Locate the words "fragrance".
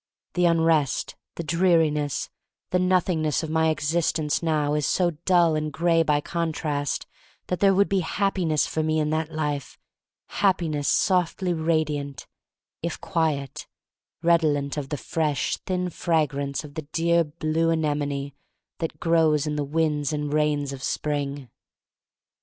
15.91-16.63